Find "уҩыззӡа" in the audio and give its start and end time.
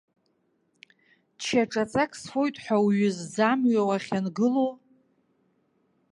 2.85-3.45